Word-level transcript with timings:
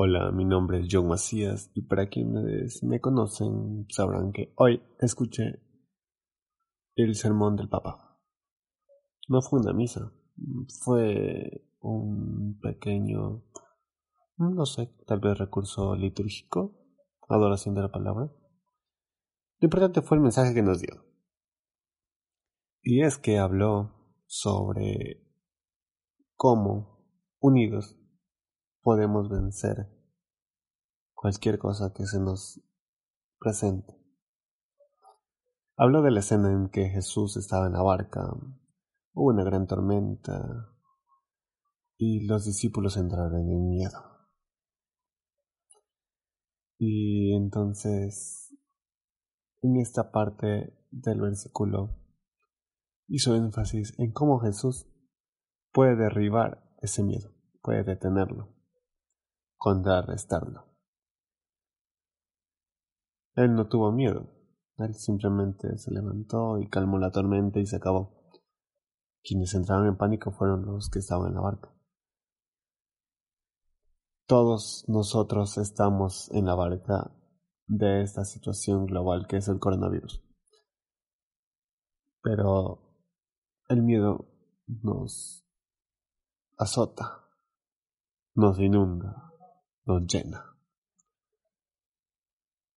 Hola, 0.00 0.30
mi 0.30 0.44
nombre 0.44 0.78
es 0.78 0.86
John 0.88 1.08
Macías 1.08 1.72
y 1.74 1.82
para 1.82 2.08
quienes 2.08 2.84
me 2.84 3.00
conocen 3.00 3.84
sabrán 3.88 4.30
que 4.30 4.52
hoy 4.54 4.80
escuché 5.00 5.60
el 6.94 7.16
sermón 7.16 7.56
del 7.56 7.68
Papa. 7.68 8.16
No 9.26 9.42
fue 9.42 9.58
una 9.58 9.72
misa, 9.72 10.12
fue 10.84 11.68
un 11.80 12.60
pequeño, 12.62 13.42
no 14.36 14.66
sé, 14.66 14.88
tal 15.04 15.18
vez 15.18 15.36
recurso 15.36 15.96
litúrgico, 15.96 16.78
adoración 17.28 17.74
de 17.74 17.82
la 17.82 17.90
palabra. 17.90 18.30
Lo 19.58 19.66
importante 19.66 20.00
fue 20.00 20.18
el 20.18 20.22
mensaje 20.22 20.54
que 20.54 20.62
nos 20.62 20.80
dio. 20.80 20.94
Y 22.82 23.02
es 23.02 23.18
que 23.18 23.38
habló 23.38 24.14
sobre 24.26 25.26
cómo, 26.36 27.04
unidos, 27.40 27.96
podemos 28.82 29.28
vencer 29.28 29.88
cualquier 31.14 31.58
cosa 31.58 31.92
que 31.92 32.06
se 32.06 32.20
nos 32.20 32.60
presente. 33.38 33.94
Habló 35.76 36.02
de 36.02 36.10
la 36.10 36.20
escena 36.20 36.50
en 36.50 36.70
que 36.70 36.88
Jesús 36.88 37.36
estaba 37.36 37.66
en 37.66 37.74
la 37.74 37.82
barca, 37.82 38.20
hubo 39.12 39.28
una 39.28 39.44
gran 39.44 39.66
tormenta 39.66 40.74
y 41.96 42.26
los 42.26 42.44
discípulos 42.44 42.96
entraron 42.96 43.48
en 43.48 43.68
miedo. 43.68 43.98
Y 46.78 47.34
entonces, 47.34 48.56
en 49.62 49.76
esta 49.76 50.12
parte 50.12 50.78
del 50.90 51.20
versículo, 51.20 51.96
hizo 53.08 53.34
énfasis 53.34 53.98
en 53.98 54.12
cómo 54.12 54.38
Jesús 54.38 54.86
puede 55.72 55.96
derribar 55.96 56.72
ese 56.80 57.02
miedo, 57.02 57.34
puede 57.62 57.82
detenerlo, 57.82 58.54
contrarrestarlo. 59.58 60.64
Él 63.34 63.54
no 63.54 63.68
tuvo 63.68 63.92
miedo, 63.92 64.26
él 64.78 64.94
simplemente 64.94 65.76
se 65.76 65.92
levantó 65.92 66.58
y 66.58 66.68
calmó 66.68 66.98
la 66.98 67.10
tormenta 67.10 67.58
y 67.60 67.66
se 67.66 67.76
acabó. 67.76 68.16
Quienes 69.22 69.54
entraron 69.54 69.88
en 69.88 69.96
pánico 69.96 70.30
fueron 70.30 70.64
los 70.64 70.88
que 70.88 71.00
estaban 71.00 71.28
en 71.28 71.34
la 71.34 71.40
barca. 71.40 71.74
Todos 74.26 74.84
nosotros 74.88 75.58
estamos 75.58 76.30
en 76.32 76.46
la 76.46 76.54
barca 76.54 77.10
de 77.66 78.02
esta 78.02 78.24
situación 78.24 78.86
global 78.86 79.26
que 79.26 79.38
es 79.38 79.48
el 79.48 79.58
coronavirus. 79.58 80.22
Pero 82.22 82.88
el 83.68 83.82
miedo 83.82 84.26
nos 84.66 85.44
azota, 86.56 87.24
nos 88.34 88.58
inunda, 88.58 89.27
nos 89.88 90.06
llena. 90.06 90.54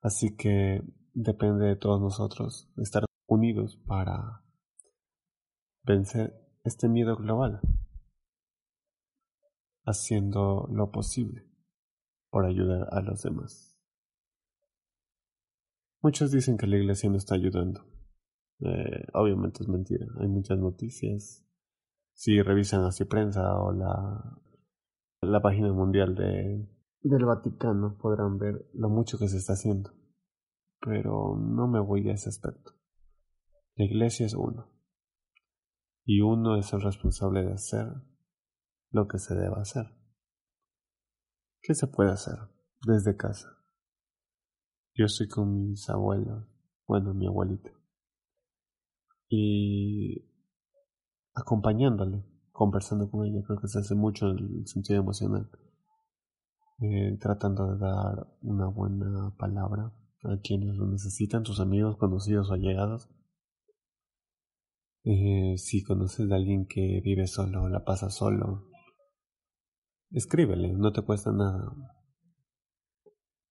Así 0.00 0.34
que 0.36 0.82
depende 1.12 1.66
de 1.66 1.76
todos 1.76 2.00
nosotros 2.00 2.72
estar 2.78 3.04
unidos 3.26 3.76
para 3.86 4.42
vencer 5.82 6.34
este 6.64 6.88
miedo 6.88 7.16
global, 7.16 7.60
haciendo 9.84 10.66
lo 10.72 10.90
posible 10.90 11.46
por 12.30 12.46
ayudar 12.46 12.88
a 12.90 13.02
los 13.02 13.22
demás. 13.22 13.78
Muchos 16.00 16.30
dicen 16.30 16.56
que 16.56 16.66
la 16.66 16.76
iglesia 16.76 17.10
no 17.10 17.16
está 17.16 17.34
ayudando. 17.34 17.84
Eh, 18.60 19.06
obviamente 19.12 19.62
es 19.62 19.68
mentira. 19.68 20.06
Hay 20.20 20.28
muchas 20.28 20.58
noticias. 20.58 21.44
Si 22.14 22.40
revisan 22.40 22.84
así 22.84 23.04
prensa 23.04 23.58
o 23.58 23.72
la, 23.72 24.38
la 25.22 25.40
página 25.42 25.72
mundial 25.72 26.14
de, 26.14 26.73
del 27.08 27.24
Vaticano 27.24 27.96
podrán 27.98 28.38
ver 28.38 28.68
lo 28.74 28.88
mucho 28.88 29.18
que 29.18 29.28
se 29.28 29.36
está 29.36 29.54
haciendo. 29.54 29.92
Pero 30.80 31.36
no 31.36 31.68
me 31.68 31.80
voy 31.80 32.08
a 32.08 32.14
ese 32.14 32.28
aspecto. 32.28 32.72
La 33.76 33.84
iglesia 33.84 34.26
es 34.26 34.34
uno. 34.34 34.70
Y 36.04 36.20
uno 36.20 36.56
es 36.56 36.72
el 36.72 36.82
responsable 36.82 37.44
de 37.44 37.54
hacer 37.54 37.86
lo 38.90 39.08
que 39.08 39.18
se 39.18 39.34
deba 39.34 39.60
hacer. 39.60 39.86
¿Qué 41.62 41.74
se 41.74 41.86
puede 41.86 42.10
hacer 42.10 42.36
desde 42.86 43.16
casa? 43.16 43.48
Yo 44.94 45.06
estoy 45.06 45.28
con 45.28 45.70
mis 45.70 45.88
abuelos, 45.88 46.46
bueno, 46.86 47.14
mi 47.14 47.26
abuelita 47.26 47.70
y 49.28 50.24
acompañándole, 51.34 52.24
conversando 52.52 53.10
con 53.10 53.26
ella, 53.26 53.42
creo 53.44 53.60
que 53.60 53.68
se 53.68 53.80
hace 53.80 53.94
mucho 53.94 54.30
en 54.30 54.38
el 54.38 54.66
sentido 54.66 55.00
emocional, 55.00 55.50
eh, 56.80 57.16
tratando 57.20 57.72
de 57.72 57.78
dar 57.78 58.26
una 58.42 58.68
buena 58.68 59.34
palabra 59.38 59.92
a 60.24 60.38
quienes 60.42 60.74
lo 60.76 60.86
necesitan, 60.86 61.42
tus 61.42 61.60
amigos, 61.60 61.96
conocidos 61.96 62.50
o 62.50 62.54
allegados. 62.54 63.08
Eh, 65.04 65.56
si 65.58 65.84
conoces 65.84 66.28
de 66.28 66.34
alguien 66.34 66.66
que 66.66 67.00
vive 67.04 67.26
solo, 67.26 67.68
la 67.68 67.84
pasa 67.84 68.08
solo, 68.08 68.68
escríbele, 70.10 70.72
no 70.72 70.92
te 70.92 71.02
cuesta 71.02 71.30
nada. 71.30 71.72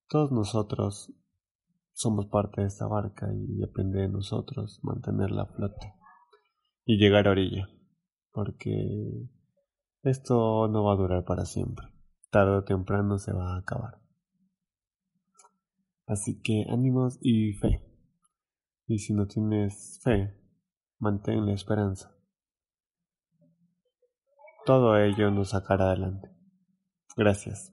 Todos 0.07 0.31
nosotros 0.31 1.13
somos 1.93 2.25
parte 2.27 2.61
de 2.61 2.67
esta 2.67 2.87
barca 2.87 3.31
y 3.31 3.55
depende 3.57 4.01
de 4.01 4.09
nosotros 4.09 4.79
mantenerla 4.81 5.43
a 5.43 5.53
flote 5.53 5.93
y 6.85 6.97
llegar 6.97 7.27
a 7.27 7.31
orilla, 7.31 7.69
porque 8.31 9.29
esto 10.01 10.67
no 10.67 10.83
va 10.83 10.93
a 10.93 10.97
durar 10.97 11.23
para 11.23 11.45
siempre, 11.45 11.87
tarde 12.33 12.57
o 12.57 12.63
temprano 12.63 13.19
se 13.19 13.31
va 13.31 13.53
a 13.53 13.59
acabar. 13.59 14.01
Así 16.07 16.41
que 16.41 16.65
ánimos 16.67 17.19
y 17.21 17.53
fe. 17.53 17.81
Y 18.87 18.97
si 18.97 19.13
no 19.13 19.27
tienes 19.27 20.01
fe, 20.03 20.35
mantén 20.97 21.45
la 21.45 21.53
esperanza. 21.53 22.11
Todo 24.65 24.97
ello 24.97 25.29
nos 25.29 25.51
sacará 25.51 25.91
adelante. 25.91 26.29
Gracias. 27.15 27.72